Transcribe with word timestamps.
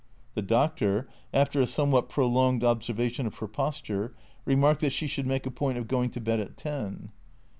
The 0.33 0.41
doctor, 0.41 1.07
after 1.31 1.61
a 1.61 1.67
somewhat 1.67 2.09
prolonged 2.09 2.63
observation 2.63 3.27
of 3.27 3.35
her 3.37 3.47
posture, 3.47 4.15
remarked 4.45 4.81
that 4.81 4.93
she 4.93 5.05
should 5.05 5.27
make 5.27 5.45
a 5.45 5.51
point 5.51 5.77
of 5.77 5.87
going 5.87 6.09
to 6.09 6.19
bed 6.19 6.39
at 6.39 6.57
ten. 6.57 7.11